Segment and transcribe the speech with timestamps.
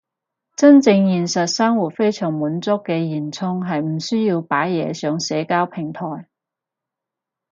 [0.55, 6.27] 真正現實生活非常滿足嘅現充係唔需要擺嘢上社交平台